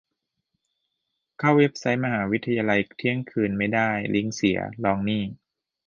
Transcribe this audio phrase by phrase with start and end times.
[1.37, 3.89] เข้าเว็บไซต์มหาวิทยาลัยเที่ยงคืนไม่ได้?
[4.13, 4.59] ลิงก์เสีย?
[4.83, 5.23] ลองนี่